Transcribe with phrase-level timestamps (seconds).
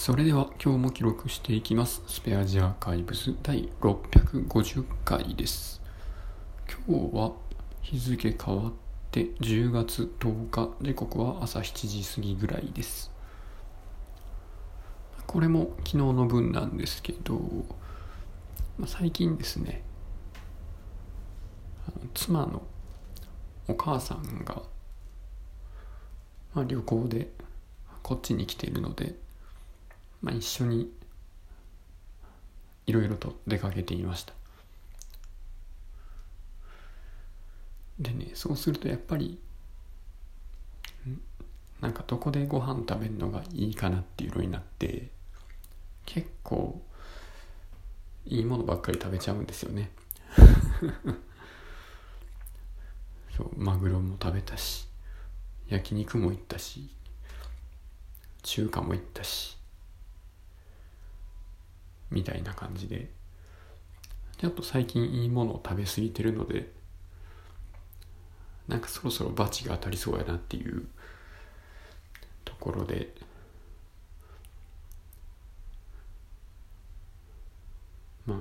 [0.00, 2.02] それでは今日も記録していきます。
[2.06, 5.82] スペアジアーカイブス第650回です。
[6.86, 7.32] 今日は
[7.82, 8.72] 日付変わっ
[9.10, 13.10] て10月10日、時刻は朝7時過ぎぐらいです。
[15.26, 17.34] これも昨日の分なんですけど、
[18.78, 19.82] まあ、最近ですね、
[22.14, 22.62] 妻の
[23.68, 24.62] お母さんが、
[26.54, 27.30] まあ、旅行で
[28.02, 29.14] こっちに来ているので、
[30.22, 30.92] まあ、一緒に
[32.86, 34.32] いろいろと出かけていました。
[37.98, 39.38] でねそうするとやっぱり
[41.80, 45.08] なんかどこでご飯食べるのがいいかなっていうのになって
[46.06, 46.80] 結構
[48.26, 49.90] いいものばっかり食べちゃうんですよね。
[53.36, 54.86] そうマグロも食べたし
[55.68, 56.90] 焼肉も行ったし
[58.42, 59.56] 中華も行ったし
[62.10, 63.10] みたいな感じで。
[64.40, 66.72] ちょっと最近いいものを食べ過ぎてるので
[68.68, 70.86] なんかそろそろバチが当たりそうやなっていう
[72.44, 73.12] ところで。
[78.24, 78.38] まあ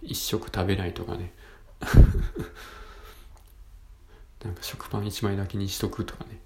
[0.00, 1.34] 一食食べないとかね。
[4.44, 6.40] なんか食パン一枚だけにしとくとかね。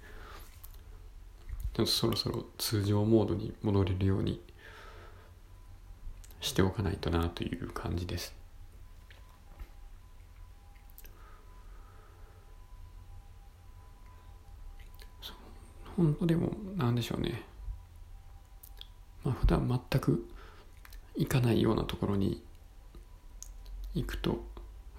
[1.73, 4.41] ちょっとそろそろ通常モードに戻れるように
[6.43, 8.35] しておかないとなという感じです。
[15.95, 17.43] 本当でもなんでしょうね。
[19.23, 20.27] まあ普段全く
[21.15, 22.43] 行かないようなところに
[23.93, 24.43] 行くと、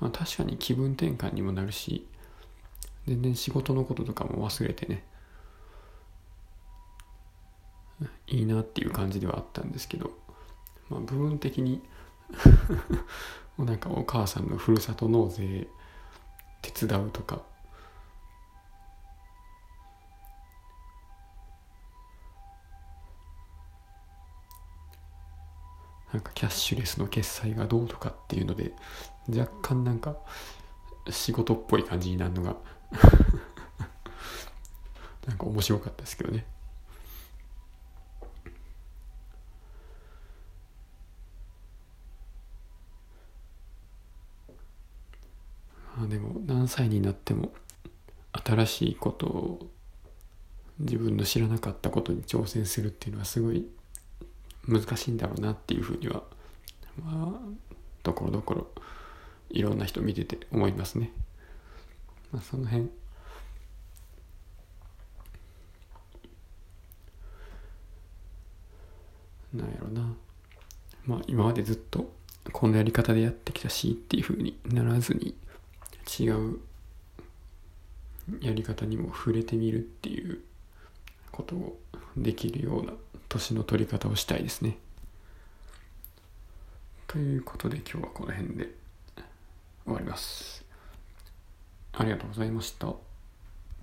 [0.00, 2.06] まあ、確かに気分転換にもなるし
[3.06, 5.04] 全然仕事のこととかも忘れてね
[8.28, 10.23] いいなっていう感じではあったんですけど
[10.88, 11.82] まあ、部分的に。
[13.58, 15.68] なんかお母さんのふるさと納税
[16.62, 17.42] 手伝うとか。
[26.12, 28.72] なんかキャッシュレスの決済がどうとかっていうので
[29.28, 30.14] 若干なんか
[31.10, 32.56] 仕事っぽい感じになるのが。
[35.26, 36.46] なんか面白かったですけどね。
[46.04, 47.52] あでも何歳になっても
[48.32, 49.70] 新しいことを
[50.78, 53.66] 自分の知らなかったことに挑戦するっていうのはすごい
[54.66, 56.22] 難しいんだろうなっていうふうには
[57.02, 58.66] まあところどころ
[59.50, 61.12] いろんな人見てて思いますね。
[62.32, 62.90] まあ、その辺
[69.52, 70.14] なんやろな
[71.06, 72.12] まあ今までずっと
[72.52, 75.36] こんなやり方でやってきたしっていうふうにならずに
[76.18, 76.60] 違う
[78.40, 80.40] やり方にも触れてみるっていう
[81.30, 81.78] ことを
[82.16, 82.92] できるような
[83.28, 84.78] 年の取り方をしたいですね。
[87.06, 88.70] ということで今日はこの辺で
[89.84, 90.64] 終わります。
[91.92, 92.92] ありがとうございました。